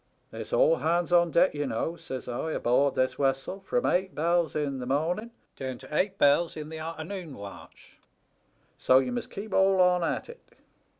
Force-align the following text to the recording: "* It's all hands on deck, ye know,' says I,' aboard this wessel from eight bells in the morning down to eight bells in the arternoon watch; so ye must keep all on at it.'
"* 0.27 0.31
It's 0.33 0.51
all 0.51 0.77
hands 0.77 1.13
on 1.13 1.29
deck, 1.29 1.53
ye 1.53 1.63
know,' 1.67 1.95
says 1.95 2.27
I,' 2.27 2.53
aboard 2.53 2.95
this 2.95 3.19
wessel 3.19 3.59
from 3.59 3.85
eight 3.85 4.15
bells 4.15 4.55
in 4.55 4.79
the 4.79 4.87
morning 4.87 5.29
down 5.55 5.77
to 5.77 5.95
eight 5.95 6.17
bells 6.17 6.57
in 6.57 6.69
the 6.69 6.79
arternoon 6.79 7.35
watch; 7.35 7.99
so 8.79 8.97
ye 8.97 9.11
must 9.11 9.29
keep 9.29 9.53
all 9.53 9.79
on 9.79 10.03
at 10.03 10.27
it.' 10.27 10.55